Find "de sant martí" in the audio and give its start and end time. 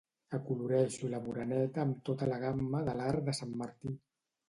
3.33-3.99